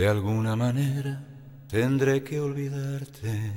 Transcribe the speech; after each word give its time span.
De 0.00 0.08
alguna 0.08 0.56
manera 0.56 1.22
tendré 1.68 2.22
que 2.24 2.40
olvidarte. 2.40 3.52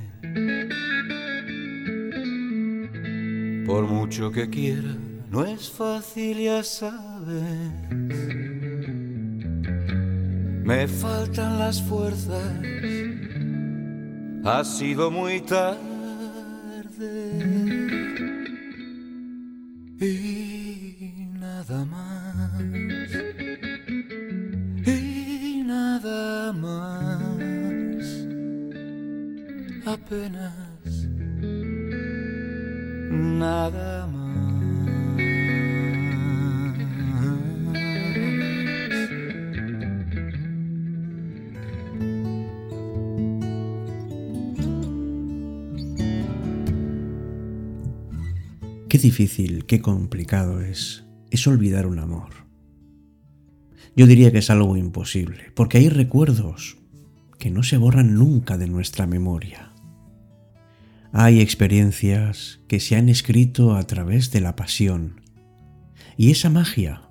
Por 3.65 3.87
mucho 3.87 4.29
que 4.29 4.49
quiera, 4.49 4.93
no 5.29 5.45
es 5.45 5.69
fácil, 5.71 6.39
ya 6.39 6.61
sabes. 6.61 7.71
Me 10.65 10.85
faltan 10.85 11.59
las 11.59 11.81
fuerzas, 11.81 12.43
ha 14.43 14.65
sido 14.65 15.09
muy 15.09 15.39
tarde. 15.39 15.79
Y 19.97 21.29
nada 21.39 21.85
más. 21.85 22.22
Apenas 30.05 30.53
nada 33.09 34.05
más. 34.07 34.23
Qué 48.89 48.97
difícil, 48.97 49.65
qué 49.65 49.79
complicado 49.79 50.59
es, 50.59 51.05
es 51.31 51.47
olvidar 51.47 51.87
un 51.87 51.99
amor. 51.99 52.29
Yo 53.95 54.05
diría 54.05 54.33
que 54.33 54.39
es 54.39 54.49
algo 54.49 54.75
imposible, 54.75 55.51
porque 55.55 55.77
hay 55.77 55.87
recuerdos 55.87 56.77
que 57.39 57.49
no 57.49 57.63
se 57.63 57.77
borran 57.77 58.15
nunca 58.15 58.57
de 58.57 58.67
nuestra 58.67 59.07
memoria. 59.07 59.72
Hay 61.15 61.41
experiencias 61.41 62.59
que 62.67 62.79
se 62.79 62.95
han 62.95 63.07
escrito 63.07 63.75
a 63.75 63.83
través 63.83 64.31
de 64.31 64.41
la 64.41 64.55
pasión, 64.55 65.21
y 66.17 66.31
esa 66.31 66.49
magia 66.49 67.03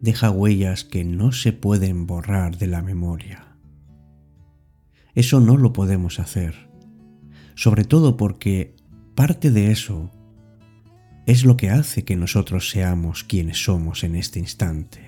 deja 0.00 0.30
huellas 0.30 0.84
que 0.84 1.04
no 1.04 1.32
se 1.32 1.52
pueden 1.52 2.06
borrar 2.06 2.58
de 2.58 2.68
la 2.68 2.80
memoria. 2.80 3.56
Eso 5.16 5.40
no 5.40 5.56
lo 5.56 5.72
podemos 5.72 6.20
hacer, 6.20 6.70
sobre 7.56 7.82
todo 7.82 8.16
porque 8.16 8.76
parte 9.16 9.50
de 9.50 9.72
eso 9.72 10.12
es 11.26 11.44
lo 11.44 11.56
que 11.56 11.70
hace 11.70 12.04
que 12.04 12.14
nosotros 12.14 12.70
seamos 12.70 13.24
quienes 13.24 13.64
somos 13.64 14.04
en 14.04 14.14
este 14.14 14.38
instante. 14.38 15.00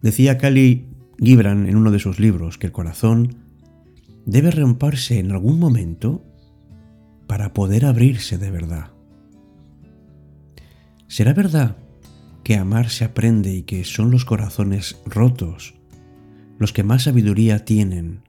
Decía 0.00 0.38
Cali 0.38 0.88
Gibran 1.18 1.68
en 1.68 1.76
uno 1.76 1.90
de 1.90 1.98
sus 1.98 2.18
libros 2.18 2.56
que 2.56 2.68
el 2.68 2.72
corazón 2.72 3.36
debe 4.24 4.50
romperse 4.50 5.18
en 5.18 5.30
algún 5.30 5.58
momento 5.58 6.24
para 7.30 7.54
poder 7.54 7.86
abrirse 7.86 8.38
de 8.38 8.50
verdad. 8.50 8.90
¿Será 11.06 11.32
verdad 11.32 11.76
que 12.42 12.56
amar 12.56 12.90
se 12.90 13.04
aprende 13.04 13.54
y 13.54 13.62
que 13.62 13.84
son 13.84 14.10
los 14.10 14.24
corazones 14.24 15.00
rotos 15.06 15.74
los 16.58 16.72
que 16.72 16.82
más 16.82 17.04
sabiduría 17.04 17.64
tienen 17.64 18.24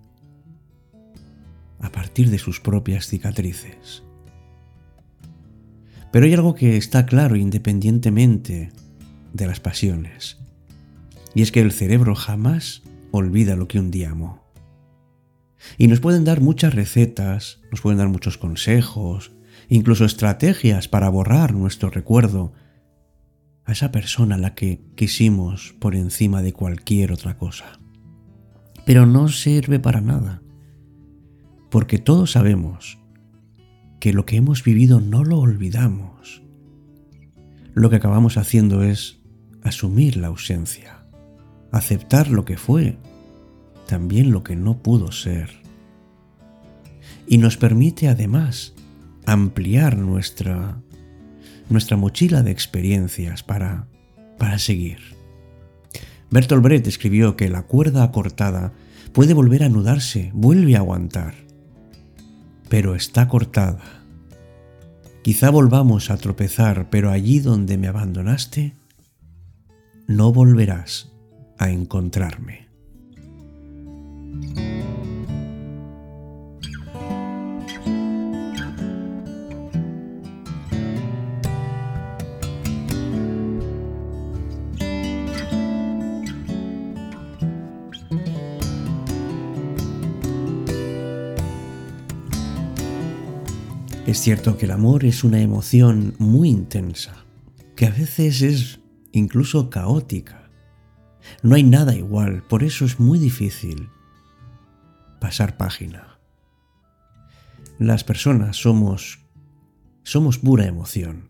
a 1.79 1.91
partir 1.91 2.29
de 2.29 2.37
sus 2.37 2.59
propias 2.59 3.07
cicatrices? 3.07 4.03
Pero 6.11 6.27
hay 6.27 6.35
algo 6.35 6.53
que 6.53 6.77
está 6.77 7.07
claro 7.07 7.35
independientemente 7.35 8.69
de 9.33 9.47
las 9.47 9.59
pasiones, 9.59 10.37
y 11.33 11.41
es 11.41 11.51
que 11.51 11.61
el 11.61 11.71
cerebro 11.71 12.13
jamás 12.13 12.83
olvida 13.09 13.55
lo 13.55 13.67
que 13.67 13.79
un 13.79 13.89
día 13.89 14.11
amó. 14.11 14.40
Y 15.77 15.87
nos 15.87 15.99
pueden 15.99 16.23
dar 16.23 16.41
muchas 16.41 16.73
recetas, 16.73 17.61
nos 17.71 17.81
pueden 17.81 17.97
dar 17.97 18.09
muchos 18.09 18.37
consejos, 18.37 19.31
incluso 19.69 20.05
estrategias 20.05 20.87
para 20.87 21.09
borrar 21.09 21.53
nuestro 21.53 21.89
recuerdo 21.89 22.53
a 23.65 23.71
esa 23.71 23.91
persona 23.91 24.35
a 24.35 24.37
la 24.39 24.55
que 24.55 24.81
quisimos 24.95 25.73
por 25.79 25.95
encima 25.95 26.41
de 26.41 26.53
cualquier 26.53 27.11
otra 27.11 27.37
cosa. 27.37 27.79
Pero 28.85 29.05
no 29.05 29.27
sirve 29.27 29.79
para 29.79 30.01
nada, 30.01 30.41
porque 31.69 31.99
todos 31.99 32.31
sabemos 32.31 32.99
que 33.99 34.13
lo 34.13 34.25
que 34.25 34.35
hemos 34.35 34.63
vivido 34.63 34.99
no 34.99 35.23
lo 35.23 35.39
olvidamos. 35.39 36.41
Lo 37.73 37.89
que 37.89 37.97
acabamos 37.97 38.37
haciendo 38.37 38.83
es 38.83 39.21
asumir 39.63 40.17
la 40.17 40.27
ausencia, 40.27 41.05
aceptar 41.71 42.29
lo 42.29 42.43
que 42.43 42.57
fue, 42.57 42.97
también 43.91 44.31
lo 44.31 44.43
que 44.43 44.55
no 44.55 44.81
pudo 44.81 45.11
ser. 45.11 45.49
Y 47.27 47.37
nos 47.37 47.57
permite 47.57 48.07
además 48.07 48.73
ampliar 49.25 49.97
nuestra, 49.97 50.81
nuestra 51.69 51.97
mochila 51.97 52.41
de 52.41 52.51
experiencias 52.51 53.43
para, 53.43 53.87
para 54.39 54.57
seguir. 54.57 54.99
Bertolt 56.29 56.63
Brecht 56.63 56.87
escribió 56.87 57.35
que 57.35 57.49
la 57.49 57.63
cuerda 57.63 58.11
cortada 58.11 58.73
puede 59.13 59.33
volver 59.33 59.63
a 59.63 59.67
anudarse, 59.67 60.31
vuelve 60.33 60.75
a 60.75 60.79
aguantar 60.79 61.51
pero 62.71 62.95
está 62.95 63.27
cortada. 63.27 63.83
Quizá 65.23 65.49
volvamos 65.49 66.09
a 66.09 66.15
tropezar, 66.15 66.89
pero 66.89 67.11
allí 67.11 67.41
donde 67.41 67.77
me 67.77 67.89
abandonaste, 67.89 68.77
no 70.07 70.31
volverás 70.31 71.11
a 71.57 71.69
encontrarme. 71.69 72.70
Es 94.11 94.19
cierto 94.19 94.57
que 94.57 94.65
el 94.65 94.71
amor 94.71 95.05
es 95.05 95.23
una 95.23 95.39
emoción 95.39 96.15
muy 96.17 96.49
intensa, 96.49 97.23
que 97.77 97.85
a 97.85 97.91
veces 97.91 98.41
es 98.41 98.79
incluso 99.13 99.69
caótica. 99.69 100.49
No 101.43 101.55
hay 101.55 101.63
nada 101.63 101.95
igual, 101.95 102.43
por 102.49 102.63
eso 102.63 102.83
es 102.83 102.99
muy 102.99 103.19
difícil 103.19 103.87
pasar 105.21 105.55
página. 105.55 106.17
Las 107.77 108.03
personas 108.03 108.57
somos 108.57 109.19
somos 110.03 110.39
pura 110.39 110.65
emoción, 110.65 111.29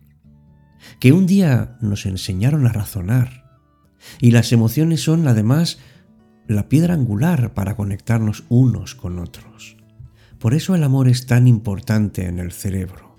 que 0.98 1.12
un 1.12 1.26
día 1.26 1.76
nos 1.82 2.06
enseñaron 2.06 2.66
a 2.66 2.72
razonar, 2.72 3.58
y 4.18 4.30
las 4.30 4.50
emociones 4.50 5.02
son 5.02 5.28
además 5.28 5.78
la 6.48 6.70
piedra 6.70 6.94
angular 6.94 7.52
para 7.52 7.76
conectarnos 7.76 8.44
unos 8.48 8.94
con 8.94 9.18
otros. 9.18 9.76
Por 10.38 10.54
eso 10.54 10.74
el 10.74 10.84
amor 10.84 11.06
es 11.06 11.26
tan 11.26 11.46
importante 11.46 12.26
en 12.26 12.38
el 12.38 12.50
cerebro, 12.50 13.18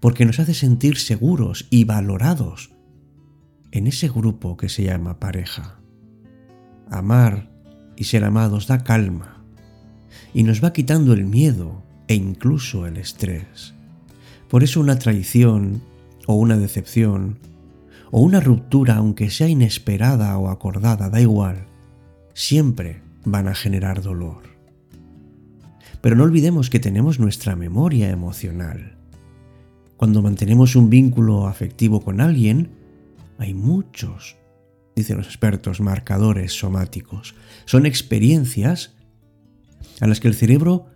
porque 0.00 0.24
nos 0.24 0.40
hace 0.40 0.54
sentir 0.54 0.96
seguros 0.96 1.66
y 1.68 1.84
valorados 1.84 2.70
en 3.72 3.86
ese 3.86 4.08
grupo 4.08 4.56
que 4.56 4.70
se 4.70 4.84
llama 4.84 5.20
pareja. 5.20 5.80
Amar 6.90 7.50
y 7.94 8.04
ser 8.04 8.24
amados 8.24 8.66
da 8.66 8.82
calma 8.82 9.37
y 10.34 10.42
nos 10.42 10.62
va 10.62 10.72
quitando 10.72 11.12
el 11.12 11.24
miedo 11.24 11.82
e 12.06 12.14
incluso 12.14 12.86
el 12.86 12.96
estrés. 12.96 13.74
Por 14.48 14.62
eso 14.62 14.80
una 14.80 14.98
traición 14.98 15.82
o 16.26 16.34
una 16.34 16.56
decepción 16.56 17.38
o 18.10 18.20
una 18.20 18.40
ruptura, 18.40 18.96
aunque 18.96 19.30
sea 19.30 19.48
inesperada 19.48 20.36
o 20.38 20.48
acordada, 20.48 21.10
da 21.10 21.20
igual, 21.20 21.66
siempre 22.32 23.02
van 23.24 23.48
a 23.48 23.54
generar 23.54 24.02
dolor. 24.02 24.42
Pero 26.00 26.16
no 26.16 26.24
olvidemos 26.24 26.70
que 26.70 26.80
tenemos 26.80 27.18
nuestra 27.18 27.56
memoria 27.56 28.10
emocional. 28.10 28.96
Cuando 29.96 30.22
mantenemos 30.22 30.76
un 30.76 30.88
vínculo 30.88 31.48
afectivo 31.48 32.00
con 32.00 32.20
alguien, 32.20 32.70
hay 33.36 33.52
muchos, 33.52 34.36
dicen 34.94 35.16
los 35.16 35.26
expertos, 35.26 35.80
marcadores 35.80 36.52
somáticos. 36.52 37.34
Son 37.66 37.84
experiencias 37.84 38.94
a 40.00 40.06
las 40.06 40.20
que 40.20 40.28
el 40.28 40.34
cerebro 40.34 40.86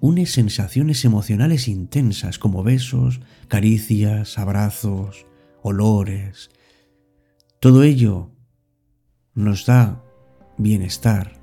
une 0.00 0.26
sensaciones 0.26 1.04
emocionales 1.04 1.68
intensas 1.68 2.38
como 2.38 2.62
besos, 2.62 3.20
caricias, 3.48 4.38
abrazos, 4.38 5.26
olores. 5.62 6.50
Todo 7.60 7.82
ello 7.82 8.30
nos 9.34 9.66
da 9.66 10.02
bienestar, 10.56 11.40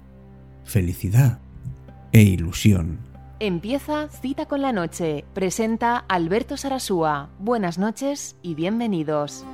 felicidad 0.64 1.40
e 2.12 2.24
ilusión. 2.24 3.00
Empieza 3.40 4.10
Cita 4.10 4.48
con 4.48 4.62
la 4.62 4.72
Noche. 4.72 5.24
Presenta 5.36 5.98
Alberto 5.98 6.58
Sarasúa. 6.58 7.30
Buenas 7.38 7.78
noches 7.78 8.36
y 8.42 8.56
bienvenidos. 8.56 9.46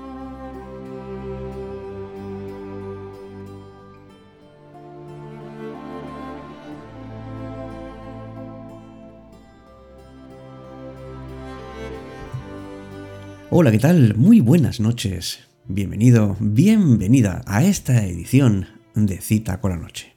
Hola, 13.56 13.70
¿qué 13.70 13.78
tal? 13.78 14.16
Muy 14.16 14.40
buenas 14.40 14.80
noches. 14.80 15.42
Bienvenido, 15.68 16.36
bienvenida 16.40 17.44
a 17.46 17.64
esta 17.64 18.04
edición 18.04 18.66
de 18.96 19.22
Cita 19.22 19.62
con 19.62 19.70
la 19.70 19.78
Noche. 19.78 20.16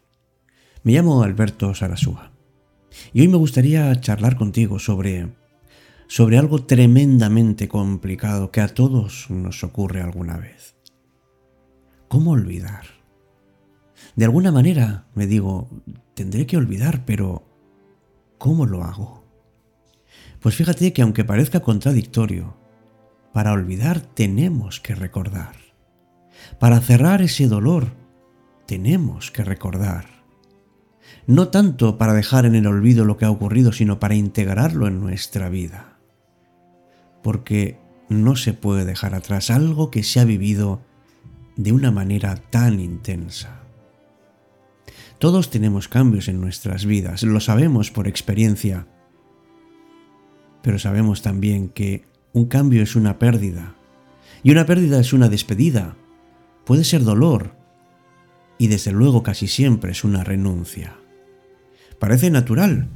Me 0.84 0.92
llamo 0.92 1.22
Alberto 1.22 1.74
Sarasúa 1.74 2.32
y 3.12 3.20
hoy 3.20 3.28
me 3.28 3.36
gustaría 3.36 4.00
charlar 4.00 4.36
contigo 4.36 4.78
sobre 4.78 5.34
sobre 6.06 6.38
algo 6.38 6.64
tremendamente 6.64 7.68
complicado 7.68 8.50
que 8.50 8.62
a 8.62 8.68
todos 8.68 9.26
nos 9.28 9.62
ocurre 9.62 10.00
alguna 10.00 10.38
vez. 10.38 10.74
¿Cómo 12.08 12.30
olvidar? 12.30 12.86
De 14.14 14.24
alguna 14.24 14.50
manera 14.50 15.08
me 15.14 15.26
digo, 15.26 15.68
tendré 16.14 16.46
que 16.46 16.56
olvidar, 16.56 17.04
pero 17.04 17.46
¿cómo 18.38 18.64
lo 18.64 18.82
hago? 18.82 19.26
Pues 20.40 20.54
fíjate 20.54 20.94
que 20.94 21.02
aunque 21.02 21.26
parezca 21.26 21.60
contradictorio, 21.60 22.64
para 23.36 23.52
olvidar 23.52 24.00
tenemos 24.00 24.80
que 24.80 24.94
recordar. 24.94 25.56
Para 26.58 26.80
cerrar 26.80 27.20
ese 27.20 27.48
dolor 27.48 27.88
tenemos 28.66 29.30
que 29.30 29.44
recordar. 29.44 30.06
No 31.26 31.48
tanto 31.48 31.98
para 31.98 32.14
dejar 32.14 32.46
en 32.46 32.54
el 32.54 32.66
olvido 32.66 33.04
lo 33.04 33.18
que 33.18 33.26
ha 33.26 33.30
ocurrido, 33.30 33.72
sino 33.72 34.00
para 34.00 34.14
integrarlo 34.14 34.86
en 34.86 35.00
nuestra 35.00 35.50
vida. 35.50 35.98
Porque 37.22 37.78
no 38.08 38.36
se 38.36 38.54
puede 38.54 38.86
dejar 38.86 39.14
atrás 39.14 39.50
algo 39.50 39.90
que 39.90 40.02
se 40.02 40.18
ha 40.18 40.24
vivido 40.24 40.80
de 41.56 41.72
una 41.72 41.90
manera 41.90 42.36
tan 42.36 42.80
intensa. 42.80 43.60
Todos 45.18 45.50
tenemos 45.50 45.88
cambios 45.88 46.28
en 46.28 46.40
nuestras 46.40 46.86
vidas, 46.86 47.22
lo 47.22 47.40
sabemos 47.40 47.90
por 47.90 48.08
experiencia, 48.08 48.86
pero 50.62 50.78
sabemos 50.78 51.20
también 51.20 51.68
que 51.68 52.15
un 52.36 52.44
cambio 52.44 52.82
es 52.82 52.96
una 52.96 53.18
pérdida. 53.18 53.76
Y 54.42 54.50
una 54.50 54.66
pérdida 54.66 55.00
es 55.00 55.14
una 55.14 55.30
despedida. 55.30 55.96
Puede 56.66 56.84
ser 56.84 57.02
dolor. 57.02 57.56
Y 58.58 58.66
desde 58.66 58.92
luego 58.92 59.22
casi 59.22 59.48
siempre 59.48 59.92
es 59.92 60.04
una 60.04 60.22
renuncia. 60.22 60.98
Parece 61.98 62.30
natural 62.30 62.90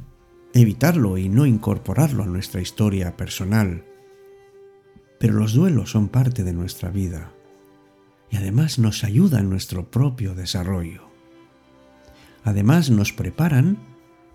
evitarlo 0.53 1.17
y 1.17 1.27
no 1.27 1.47
incorporarlo 1.47 2.21
a 2.21 2.27
nuestra 2.27 2.61
historia 2.61 3.17
personal. 3.17 3.83
Pero 5.19 5.33
los 5.33 5.55
duelos 5.55 5.89
son 5.89 6.09
parte 6.09 6.43
de 6.43 6.53
nuestra 6.53 6.91
vida 6.91 7.33
y 8.29 8.37
además 8.37 8.77
nos 8.77 9.03
ayudan 9.03 9.45
en 9.45 9.49
nuestro 9.49 9.89
propio 9.89 10.35
desarrollo. 10.35 11.09
Además 12.43 12.91
nos 12.91 13.11
preparan 13.11 13.79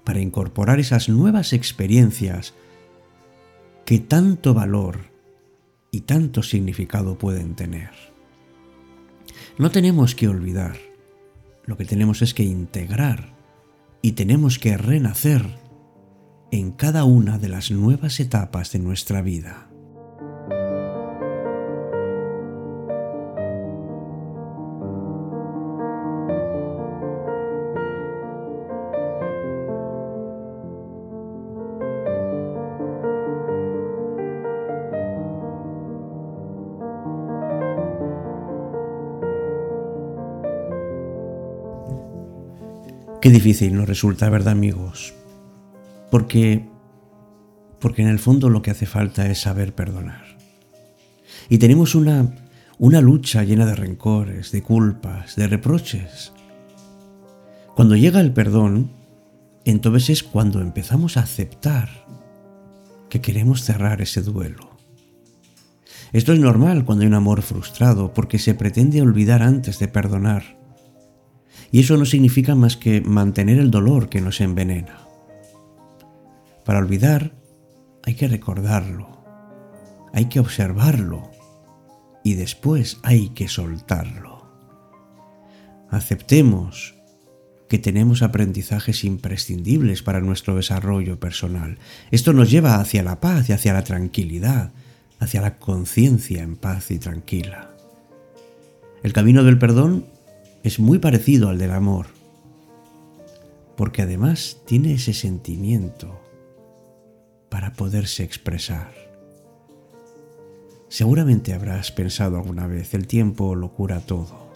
para 0.03 0.19
incorporar 0.21 0.81
esas 0.81 1.09
nuevas 1.09 1.53
experiencias 1.53 2.55
que 3.87 4.01
tanto 4.01 4.53
valor 4.53 5.13
y 5.93 6.01
tanto 6.01 6.43
significado 6.43 7.17
pueden 7.17 7.55
tener. 7.55 7.91
No 9.59 9.71
tenemos 9.71 10.17
que 10.17 10.29
olvidar, 10.29 10.77
lo 11.65 11.77
que 11.77 11.85
tenemos 11.85 12.21
es 12.21 12.35
que 12.35 12.43
integrar 12.43 13.33
y 14.03 14.13
tenemos 14.13 14.59
que 14.59 14.77
renacer 14.77 15.47
en 16.51 16.73
cada 16.73 17.05
una 17.05 17.39
de 17.39 17.49
las 17.49 17.71
nuevas 17.71 18.19
etapas 18.19 18.73
de 18.73 18.81
nuestra 18.81 19.23
vida. 19.23 19.66
Qué 43.27 43.33
difícil 43.33 43.75
nos 43.75 43.89
resulta, 43.89 44.31
¿verdad, 44.31 44.53
amigos? 44.53 45.13
Porque 46.13 46.65
porque 47.81 48.03
en 48.03 48.07
el 48.07 48.21
fondo 48.21 48.51
lo 48.51 48.63
que 48.63 48.71
hace 48.71 48.87
falta 48.87 49.29
es 49.29 49.41
saber 49.41 49.75
perdonar. 49.75 50.39
Y 51.49 51.59
tenemos 51.59 51.97
una 51.97 52.37
una 52.79 53.01
lucha 53.01 53.43
llena 53.43 53.67
de 53.67 53.75
rencores, 53.75 54.53
de 54.53 54.63
culpas, 54.63 55.35
de 55.35 55.49
reproches. 55.49 56.33
Cuando 57.75 57.97
llega 57.97 58.21
el 58.21 58.33
perdón, 58.33 58.93
entonces 59.65 60.09
es 60.11 60.23
cuando 60.23 60.61
empezamos 60.61 61.17
a 61.17 61.23
aceptar 61.23 61.89
que 63.09 63.21
queremos 63.21 63.65
cerrar 63.65 64.03
ese 64.03 64.23
duelo. 64.23 64.79
Esto 66.13 66.33
es 66.33 66.39
normal 66.39 66.85
cuando 66.85 67.03
hay 67.03 67.09
un 67.09 67.15
amor 67.15 67.43
frustrado, 67.43 68.15
porque 68.15 68.39
se 68.39 68.55
pretende 68.55 69.03
olvidar 69.03 69.43
antes 69.43 69.81
de 69.81 69.89
perdonar. 69.89 70.65
Y 71.77 71.81
eso 71.81 71.99
no 71.99 72.07
significa 72.07 72.55
más 72.55 72.79
que 72.79 73.03
mantener 73.03 73.59
el 73.59 73.71
dolor 73.71 74.09
que 74.09 74.23
nos 74.23 74.41
envenena. 74.41 75.01
Para 76.65 76.79
olvidar 76.79 77.33
hay 78.03 78.15
que 78.15 78.29
recordarlo, 78.29 79.23
hay 80.15 80.25
que 80.25 80.41
observarlo 80.41 81.31
y 82.25 82.33
después 82.33 82.97
hay 83.03 83.29
que 83.29 83.49
soltarlo. 83.49 84.51
Aceptemos 85.91 86.95
que 87.69 87.77
tenemos 87.77 88.23
aprendizajes 88.23 89.05
imprescindibles 89.05 90.03
para 90.03 90.21
nuestro 90.21 90.57
desarrollo 90.57 91.21
personal. 91.21 91.79
Esto 92.11 92.33
nos 92.33 92.51
lleva 92.51 92.77
hacia 92.77 93.03
la 93.03 93.21
paz 93.21 93.51
y 93.51 93.53
hacia 93.53 93.75
la 93.75 93.85
tranquilidad, 93.85 94.73
hacia 95.19 95.43
la 95.43 95.59
conciencia 95.59 96.43
en 96.43 96.57
paz 96.57 96.91
y 96.91 96.99
tranquila. 96.99 97.77
El 99.03 99.13
camino 99.13 99.45
del 99.45 99.59
perdón 99.59 100.16
es 100.67 100.81
muy 100.81 100.99
parecido 100.99 101.49
al 101.49 101.59
del 101.59 101.71
amor, 101.71 102.07
porque 103.77 104.03
además 104.03 104.59
tiene 104.67 104.95
ese 104.95 105.15
sentimiento 105.15 106.21
para 107.49 107.75
poderse 107.75 108.25
expresar. 108.25 108.93
Seguramente 110.89 111.55
habrás 111.55 111.93
pensado 111.93 112.37
alguna 112.37 112.67
vez, 112.67 112.95
el 112.95 113.07
tiempo 113.07 113.55
lo 113.55 113.75
cura 113.75 114.01
todo. 114.01 114.51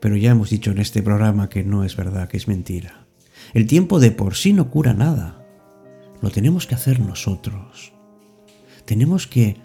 Pero 0.00 0.16
ya 0.16 0.32
hemos 0.32 0.50
dicho 0.50 0.72
en 0.72 0.78
este 0.78 1.04
programa 1.04 1.48
que 1.48 1.62
no 1.62 1.84
es 1.84 1.94
verdad, 1.94 2.28
que 2.28 2.36
es 2.36 2.48
mentira. 2.48 3.06
El 3.54 3.68
tiempo 3.68 4.00
de 4.00 4.10
por 4.10 4.34
sí 4.34 4.52
no 4.52 4.70
cura 4.70 4.92
nada. 4.92 5.46
Lo 6.20 6.30
tenemos 6.30 6.66
que 6.66 6.74
hacer 6.74 6.98
nosotros. 6.98 7.92
Tenemos 8.86 9.28
que, 9.28 9.56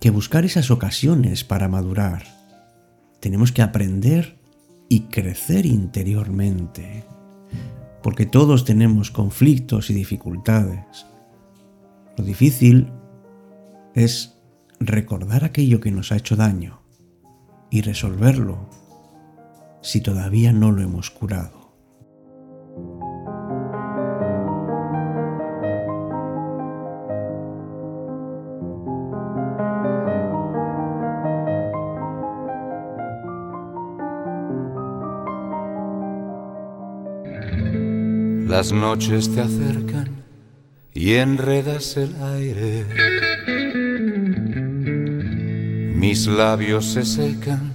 que 0.00 0.10
buscar 0.10 0.44
esas 0.44 0.72
ocasiones 0.72 1.44
para 1.44 1.68
madurar 1.68 2.39
tenemos 3.20 3.52
que 3.52 3.62
aprender 3.62 4.38
y 4.88 5.02
crecer 5.02 5.66
interiormente, 5.66 7.04
porque 8.02 8.26
todos 8.26 8.64
tenemos 8.64 9.10
conflictos 9.10 9.90
y 9.90 9.94
dificultades. 9.94 11.06
Lo 12.16 12.24
difícil 12.24 12.90
es 13.94 14.36
recordar 14.80 15.44
aquello 15.44 15.80
que 15.80 15.90
nos 15.90 16.10
ha 16.10 16.16
hecho 16.16 16.36
daño 16.36 16.80
y 17.70 17.82
resolverlo 17.82 18.68
si 19.82 20.00
todavía 20.00 20.52
no 20.52 20.72
lo 20.72 20.82
hemos 20.82 21.10
curado. 21.10 21.59
Las 38.50 38.72
noches 38.72 39.32
te 39.32 39.42
acercan 39.42 40.24
y 40.92 41.12
enredas 41.12 41.96
el 41.96 42.16
aire. 42.20 42.84
Mis 45.94 46.26
labios 46.26 46.86
se 46.86 47.04
secan 47.04 47.72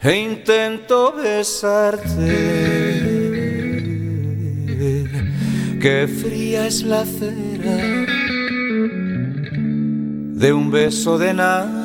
e 0.00 0.16
intento 0.16 1.12
besarte. 1.12 2.24
Qué 5.78 6.08
fría 6.08 6.66
es 6.66 6.84
la 6.84 7.04
cera 7.04 7.76
de 10.40 10.52
un 10.54 10.70
beso 10.70 11.18
de 11.18 11.34
nada 11.34 11.77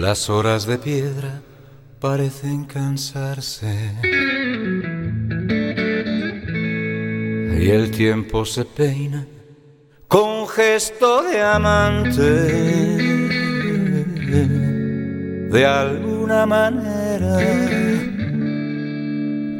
Las 0.00 0.30
horas 0.30 0.64
de 0.64 0.78
piedra 0.78 1.42
parecen 2.00 2.64
cansarse. 2.64 3.92
Y 7.60 7.68
el 7.68 7.90
tiempo 7.90 8.46
se 8.46 8.64
peina 8.64 9.26
con 10.08 10.48
gesto 10.48 11.22
de 11.24 11.42
amante. 11.42 12.30
De 15.50 15.66
alguna 15.66 16.46
manera 16.46 17.36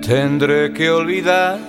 tendré 0.00 0.72
que 0.72 0.88
olvidarte. 0.88 1.60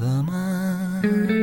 Y 0.00 0.06
nada 0.22 1.39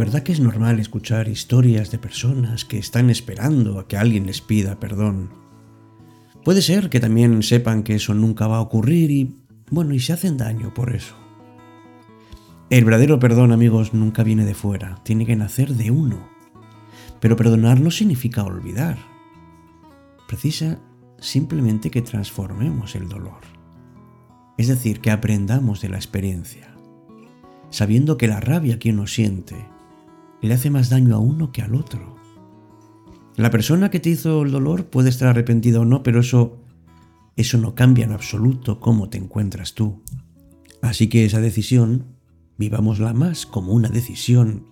¿Verdad 0.00 0.22
que 0.22 0.32
es 0.32 0.40
normal 0.40 0.80
escuchar 0.80 1.28
historias 1.28 1.90
de 1.90 1.98
personas 1.98 2.64
que 2.64 2.78
están 2.78 3.10
esperando 3.10 3.78
a 3.78 3.86
que 3.86 3.98
alguien 3.98 4.24
les 4.24 4.40
pida 4.40 4.80
perdón? 4.80 5.28
Puede 6.42 6.62
ser 6.62 6.88
que 6.88 7.00
también 7.00 7.42
sepan 7.42 7.82
que 7.82 7.96
eso 7.96 8.14
nunca 8.14 8.46
va 8.46 8.56
a 8.56 8.62
ocurrir 8.62 9.10
y, 9.10 9.36
bueno, 9.70 9.92
y 9.92 10.00
se 10.00 10.14
hacen 10.14 10.38
daño 10.38 10.72
por 10.72 10.94
eso. 10.94 11.14
El 12.70 12.86
verdadero 12.86 13.18
perdón, 13.18 13.52
amigos, 13.52 13.92
nunca 13.92 14.22
viene 14.22 14.46
de 14.46 14.54
fuera, 14.54 15.02
tiene 15.04 15.26
que 15.26 15.36
nacer 15.36 15.74
de 15.74 15.90
uno. 15.90 16.30
Pero 17.20 17.36
perdonar 17.36 17.78
no 17.78 17.90
significa 17.90 18.42
olvidar. 18.42 18.96
Precisa 20.26 20.78
simplemente 21.18 21.90
que 21.90 22.00
transformemos 22.00 22.94
el 22.94 23.06
dolor. 23.06 23.42
Es 24.56 24.68
decir, 24.68 25.02
que 25.02 25.10
aprendamos 25.10 25.82
de 25.82 25.90
la 25.90 25.96
experiencia, 25.96 26.74
sabiendo 27.68 28.16
que 28.16 28.28
la 28.28 28.40
rabia 28.40 28.78
que 28.78 28.92
uno 28.92 29.06
siente 29.06 29.56
le 30.42 30.54
hace 30.54 30.70
más 30.70 30.90
daño 30.90 31.16
a 31.16 31.18
uno 31.18 31.52
que 31.52 31.62
al 31.62 31.74
otro. 31.74 32.16
La 33.36 33.50
persona 33.50 33.90
que 33.90 34.00
te 34.00 34.10
hizo 34.10 34.42
el 34.42 34.50
dolor 34.50 34.86
puede 34.86 35.08
estar 35.08 35.28
arrepentida 35.28 35.80
o 35.80 35.84
no, 35.84 36.02
pero 36.02 36.20
eso 36.20 36.60
eso 37.40 37.56
no 37.56 37.74
cambia 37.74 38.04
en 38.04 38.12
absoluto 38.12 38.80
cómo 38.80 39.08
te 39.08 39.16
encuentras 39.16 39.72
tú. 39.72 40.02
Así 40.82 41.08
que 41.08 41.24
esa 41.24 41.40
decisión 41.40 42.04
vivámosla 42.58 43.14
más 43.14 43.46
como 43.46 43.72
una 43.72 43.88
decisión 43.88 44.66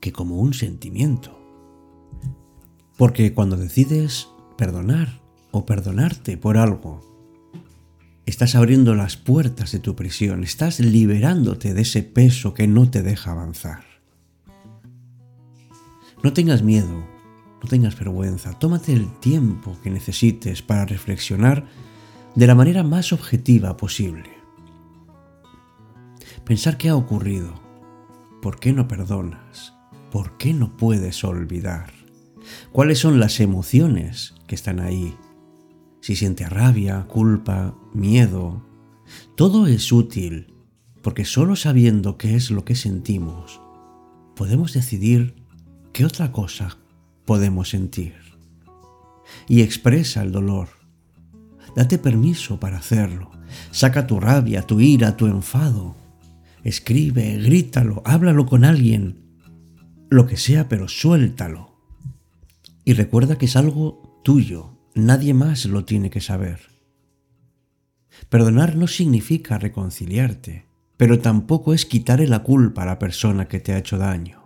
que 0.00 0.10
como 0.10 0.38
un 0.38 0.54
sentimiento. 0.54 1.38
Porque 2.96 3.34
cuando 3.34 3.58
decides 3.58 4.28
perdonar 4.56 5.20
o 5.50 5.66
perdonarte 5.66 6.38
por 6.38 6.56
algo, 6.56 7.02
estás 8.24 8.54
abriendo 8.54 8.94
las 8.94 9.18
puertas 9.18 9.72
de 9.72 9.78
tu 9.78 9.94
prisión, 9.94 10.44
estás 10.44 10.80
liberándote 10.80 11.74
de 11.74 11.82
ese 11.82 12.02
peso 12.02 12.54
que 12.54 12.66
no 12.66 12.90
te 12.90 13.02
deja 13.02 13.32
avanzar. 13.32 13.87
No 16.22 16.32
tengas 16.32 16.62
miedo, 16.62 17.06
no 17.62 17.68
tengas 17.68 17.96
vergüenza, 17.98 18.58
tómate 18.58 18.92
el 18.92 19.08
tiempo 19.20 19.76
que 19.82 19.90
necesites 19.90 20.62
para 20.62 20.84
reflexionar 20.84 21.66
de 22.34 22.46
la 22.46 22.54
manera 22.54 22.82
más 22.82 23.12
objetiva 23.12 23.76
posible. 23.76 24.30
Pensar 26.44 26.76
qué 26.76 26.88
ha 26.88 26.96
ocurrido, 26.96 27.54
por 28.42 28.58
qué 28.58 28.72
no 28.72 28.88
perdonas, 28.88 29.74
por 30.10 30.36
qué 30.38 30.52
no 30.52 30.76
puedes 30.76 31.22
olvidar, 31.24 31.92
cuáles 32.72 32.98
son 32.98 33.20
las 33.20 33.40
emociones 33.40 34.34
que 34.46 34.54
están 34.54 34.80
ahí, 34.80 35.16
si 36.00 36.16
sientes 36.16 36.48
rabia, 36.50 37.06
culpa, 37.06 37.76
miedo. 37.92 38.62
Todo 39.36 39.66
es 39.66 39.92
útil 39.92 40.54
porque 41.02 41.24
solo 41.24 41.56
sabiendo 41.56 42.18
qué 42.18 42.34
es 42.34 42.50
lo 42.50 42.64
que 42.64 42.74
sentimos, 42.74 43.60
podemos 44.34 44.72
decidir 44.72 45.34
¿qué 45.92 46.04
otra 46.04 46.32
cosa 46.32 46.78
podemos 47.24 47.70
sentir? 47.70 48.14
Y 49.48 49.62
expresa 49.62 50.22
el 50.22 50.32
dolor. 50.32 50.68
Date 51.74 51.98
permiso 51.98 52.58
para 52.58 52.78
hacerlo. 52.78 53.30
Saca 53.70 54.06
tu 54.06 54.20
rabia, 54.20 54.62
tu 54.62 54.80
ira, 54.80 55.16
tu 55.16 55.26
enfado. 55.26 55.96
Escribe, 56.64 57.36
grítalo, 57.36 58.02
háblalo 58.04 58.46
con 58.46 58.64
alguien. 58.64 59.22
Lo 60.10 60.26
que 60.26 60.36
sea, 60.36 60.68
pero 60.68 60.88
suéltalo. 60.88 61.76
Y 62.84 62.94
recuerda 62.94 63.36
que 63.36 63.46
es 63.46 63.56
algo 63.56 64.20
tuyo. 64.24 64.78
Nadie 64.94 65.34
más 65.34 65.66
lo 65.66 65.84
tiene 65.84 66.10
que 66.10 66.20
saber. 66.20 66.60
Perdonar 68.28 68.76
no 68.76 68.86
significa 68.86 69.58
reconciliarte, 69.58 70.66
pero 70.96 71.20
tampoco 71.20 71.72
es 71.72 71.86
quitarle 71.86 72.26
la 72.26 72.42
culpa 72.42 72.82
a 72.82 72.86
la 72.86 72.98
persona 72.98 73.46
que 73.46 73.60
te 73.60 73.72
ha 73.72 73.78
hecho 73.78 73.96
daño. 73.96 74.37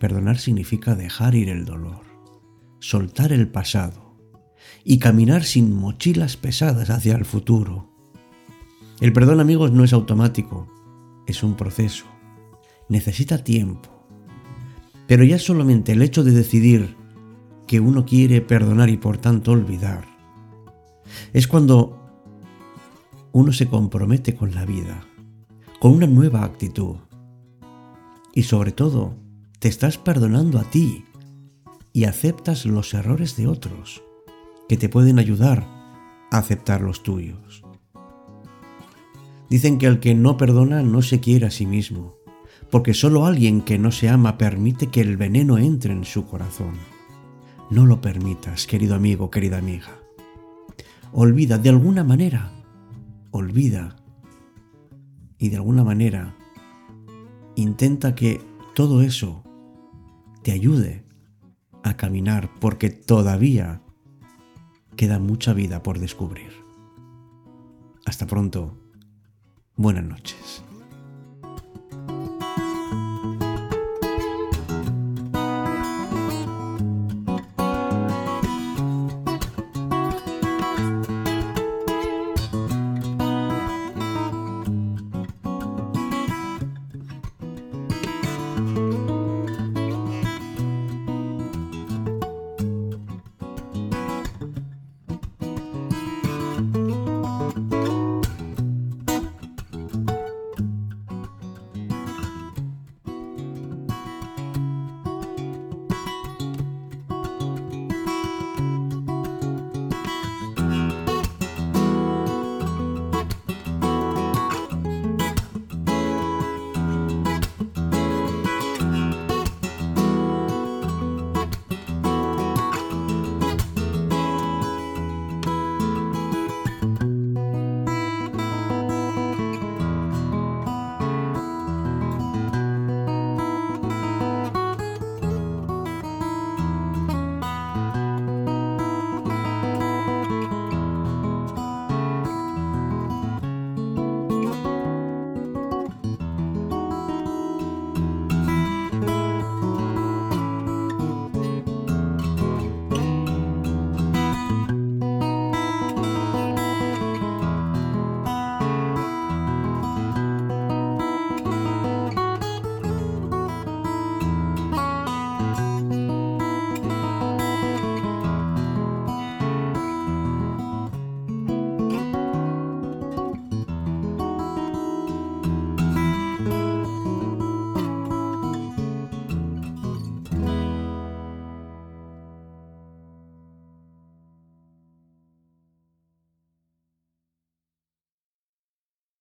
Perdonar 0.00 0.38
significa 0.38 0.94
dejar 0.94 1.34
ir 1.34 1.50
el 1.50 1.66
dolor, 1.66 2.06
soltar 2.78 3.34
el 3.34 3.48
pasado 3.48 4.16
y 4.82 4.98
caminar 4.98 5.44
sin 5.44 5.76
mochilas 5.76 6.38
pesadas 6.38 6.88
hacia 6.88 7.14
el 7.16 7.26
futuro. 7.26 7.90
El 9.00 9.12
perdón, 9.12 9.40
amigos, 9.40 9.72
no 9.72 9.84
es 9.84 9.92
automático, 9.92 10.66
es 11.26 11.42
un 11.42 11.54
proceso. 11.54 12.06
Necesita 12.88 13.44
tiempo. 13.44 13.90
Pero 15.06 15.22
ya 15.22 15.38
solamente 15.38 15.92
el 15.92 16.00
hecho 16.00 16.24
de 16.24 16.32
decidir 16.32 16.96
que 17.66 17.78
uno 17.78 18.06
quiere 18.06 18.40
perdonar 18.40 18.88
y 18.88 18.96
por 18.96 19.18
tanto 19.18 19.52
olvidar, 19.52 20.06
es 21.34 21.46
cuando 21.46 22.00
uno 23.32 23.52
se 23.52 23.68
compromete 23.68 24.34
con 24.34 24.54
la 24.54 24.64
vida, 24.64 25.04
con 25.78 25.92
una 25.92 26.06
nueva 26.06 26.42
actitud 26.42 26.96
y 28.34 28.44
sobre 28.44 28.72
todo 28.72 29.28
te 29.60 29.68
estás 29.68 29.98
perdonando 29.98 30.58
a 30.58 30.64
ti 30.64 31.04
y 31.92 32.04
aceptas 32.04 32.64
los 32.64 32.94
errores 32.94 33.36
de 33.36 33.46
otros 33.46 34.02
que 34.70 34.78
te 34.78 34.88
pueden 34.88 35.18
ayudar 35.18 35.66
a 36.30 36.38
aceptar 36.38 36.80
los 36.80 37.02
tuyos. 37.02 37.62
Dicen 39.50 39.76
que 39.76 39.86
el 39.86 40.00
que 40.00 40.14
no 40.14 40.38
perdona 40.38 40.82
no 40.82 41.02
se 41.02 41.20
quiere 41.20 41.44
a 41.44 41.50
sí 41.50 41.66
mismo, 41.66 42.16
porque 42.70 42.94
solo 42.94 43.26
alguien 43.26 43.60
que 43.60 43.78
no 43.78 43.92
se 43.92 44.08
ama 44.08 44.38
permite 44.38 44.86
que 44.86 45.02
el 45.02 45.18
veneno 45.18 45.58
entre 45.58 45.92
en 45.92 46.04
su 46.04 46.24
corazón. 46.24 46.76
No 47.68 47.84
lo 47.84 48.00
permitas, 48.00 48.66
querido 48.66 48.94
amigo, 48.94 49.30
querida 49.30 49.58
amiga. 49.58 50.00
Olvida 51.12 51.58
de 51.58 51.68
alguna 51.68 52.02
manera, 52.02 52.50
olvida 53.30 53.96
y 55.36 55.50
de 55.50 55.56
alguna 55.56 55.84
manera 55.84 56.34
intenta 57.56 58.14
que 58.14 58.40
todo 58.74 59.02
eso 59.02 59.44
te 60.42 60.52
ayude 60.52 61.04
a 61.82 61.96
caminar 61.96 62.50
porque 62.60 62.90
todavía 62.90 63.82
queda 64.96 65.18
mucha 65.18 65.52
vida 65.52 65.82
por 65.82 65.98
descubrir. 65.98 66.52
Hasta 68.04 68.26
pronto. 68.26 68.76
Buenas 69.76 70.04
noches. 70.04 70.62